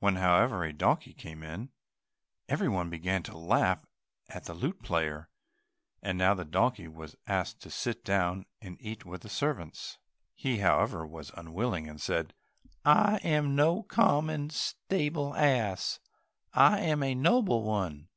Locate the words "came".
1.14-1.44